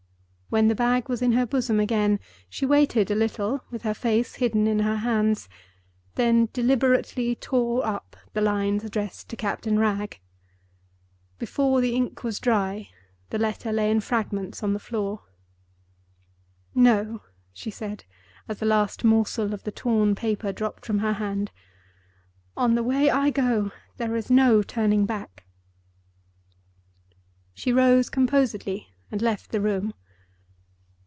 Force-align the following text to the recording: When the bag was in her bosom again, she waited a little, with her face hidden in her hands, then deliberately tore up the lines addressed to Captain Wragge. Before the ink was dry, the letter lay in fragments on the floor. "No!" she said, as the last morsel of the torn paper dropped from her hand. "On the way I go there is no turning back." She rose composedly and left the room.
When 0.53 0.67
the 0.67 0.75
bag 0.75 1.07
was 1.07 1.21
in 1.21 1.31
her 1.31 1.45
bosom 1.45 1.79
again, 1.79 2.19
she 2.49 2.65
waited 2.65 3.09
a 3.09 3.15
little, 3.15 3.63
with 3.71 3.83
her 3.83 3.93
face 3.93 4.35
hidden 4.35 4.67
in 4.67 4.79
her 4.79 4.97
hands, 4.97 5.47
then 6.15 6.49
deliberately 6.51 7.35
tore 7.35 7.85
up 7.87 8.17
the 8.33 8.41
lines 8.41 8.83
addressed 8.83 9.29
to 9.29 9.37
Captain 9.37 9.79
Wragge. 9.79 10.19
Before 11.39 11.79
the 11.79 11.95
ink 11.95 12.25
was 12.25 12.37
dry, 12.37 12.89
the 13.29 13.37
letter 13.39 13.71
lay 13.71 13.89
in 13.89 14.01
fragments 14.01 14.61
on 14.61 14.73
the 14.73 14.77
floor. 14.79 15.21
"No!" 16.75 17.21
she 17.53 17.71
said, 17.71 18.03
as 18.49 18.59
the 18.59 18.65
last 18.65 19.05
morsel 19.05 19.53
of 19.53 19.63
the 19.63 19.71
torn 19.71 20.15
paper 20.15 20.51
dropped 20.51 20.85
from 20.85 20.99
her 20.99 21.13
hand. 21.13 21.51
"On 22.57 22.75
the 22.75 22.83
way 22.83 23.09
I 23.09 23.29
go 23.29 23.71
there 23.95 24.17
is 24.17 24.29
no 24.29 24.61
turning 24.63 25.05
back." 25.05 25.45
She 27.53 27.71
rose 27.71 28.09
composedly 28.09 28.89
and 29.09 29.21
left 29.21 29.51
the 29.51 29.61
room. 29.61 29.93